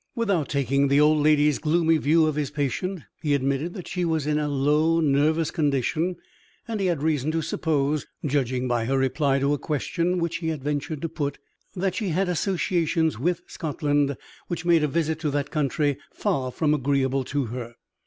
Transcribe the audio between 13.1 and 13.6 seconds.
with